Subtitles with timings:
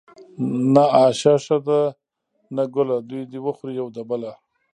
[0.43, 1.81] ـ نه آشه ښه ده
[2.55, 4.31] نه ګله دوي د وخوري يو د بله.